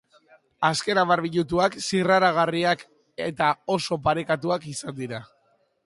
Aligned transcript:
Azken 0.69 0.99
hamar 1.01 1.21
minutuak 1.25 1.77
zirraragarriak 1.89 2.83
eta 3.29 3.53
oso 3.79 4.03
parekatuak 4.09 4.71
izan 4.77 4.99
dira. 5.03 5.23